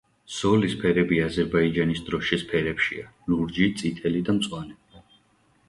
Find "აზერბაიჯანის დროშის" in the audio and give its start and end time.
1.25-2.47